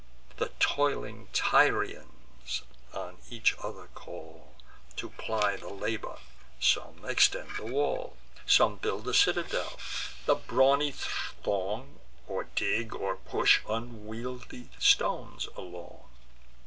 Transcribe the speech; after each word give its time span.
The 0.37 0.49
toiling 0.59 1.27
Tyrians 1.31 2.63
on 2.91 3.17
each 3.29 3.55
other 3.61 3.85
call 3.93 4.55
To 4.95 5.09
ply 5.11 5.57
their 5.57 5.69
labour: 5.69 6.17
some 6.59 7.05
extend 7.07 7.55
the 7.55 7.67
wall; 7.67 8.17
Some 8.47 8.77
build 8.77 9.05
the 9.05 9.13
citadel; 9.13 9.77
the 10.25 10.33
brawny 10.33 10.91
throng 10.91 11.99
Or 12.27 12.45
dig, 12.45 12.95
or 12.95 13.15
push 13.15 13.59
unwieldly 13.69 14.69
stones 14.79 15.47
along. 15.55 16.09